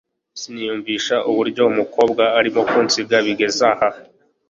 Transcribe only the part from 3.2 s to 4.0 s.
bigezaha